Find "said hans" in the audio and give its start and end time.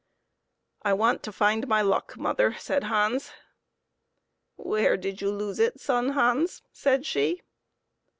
2.55-3.33